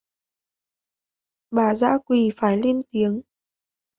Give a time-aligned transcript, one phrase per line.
[1.51, 3.21] Bà dã quỳ phải lên tiếng